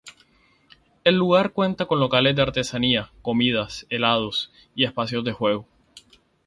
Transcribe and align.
El 1.03 1.15
lugar 1.17 1.51
cuenta 1.51 1.85
con 1.85 1.99
locales 1.99 2.35
de 2.35 2.41
artesanías, 2.41 3.11
comidas, 3.21 3.85
helados 3.91 4.51
y 4.73 4.85
espacio 4.85 5.21
de 5.21 5.31
juegos. 5.31 5.67